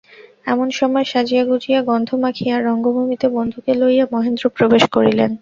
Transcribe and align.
এমন 0.45 0.67
সময় 0.71 1.05
সাজিয়া-গুজিয়া 1.05 1.79
গন্ধ 1.83 2.09
মাখিয়া 2.23 2.55
রঙ্গভূমিতে 2.59 3.27
বন্ধুকে 3.35 3.71
লইয়া 3.75 4.05
মহেন্দ্র 4.13 4.45
প্রবেশ 4.57 4.83
করিলেন। 4.95 5.31